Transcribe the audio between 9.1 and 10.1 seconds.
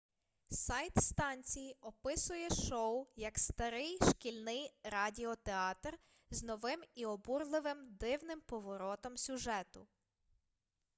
сюжету